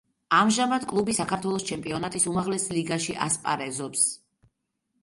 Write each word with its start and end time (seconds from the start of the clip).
ამჟამად 0.35 0.87
კლუბი 0.91 1.13
საქართველოს 1.17 1.67
ჩემპიონატის 1.73 2.27
უმაღლეს 2.33 2.67
ლიგაში 2.79 3.21
ასპარეზობს. 3.29 4.09